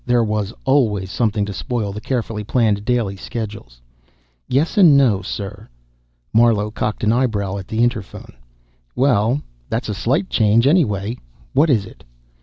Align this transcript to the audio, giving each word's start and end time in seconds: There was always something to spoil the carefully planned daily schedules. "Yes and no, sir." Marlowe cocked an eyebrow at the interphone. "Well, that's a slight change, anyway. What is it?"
There 0.03 0.23
was 0.23 0.51
always 0.65 1.11
something 1.11 1.45
to 1.45 1.53
spoil 1.53 1.93
the 1.93 2.01
carefully 2.01 2.43
planned 2.43 2.85
daily 2.85 3.15
schedules. 3.15 3.79
"Yes 4.47 4.75
and 4.75 4.97
no, 4.97 5.21
sir." 5.21 5.69
Marlowe 6.33 6.71
cocked 6.71 7.03
an 7.03 7.11
eyebrow 7.13 7.59
at 7.59 7.67
the 7.67 7.83
interphone. 7.83 8.33
"Well, 8.95 9.43
that's 9.69 9.89
a 9.89 9.93
slight 9.93 10.27
change, 10.27 10.65
anyway. 10.65 11.17
What 11.53 11.69
is 11.69 11.85
it?" 11.85 12.03